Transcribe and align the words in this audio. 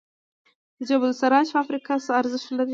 د 0.77 0.79
جبل 0.89 1.09
السراج 1.13 1.45
فابریکه 1.55 1.95
څه 2.05 2.11
ارزښت 2.19 2.49
لري؟ 2.57 2.69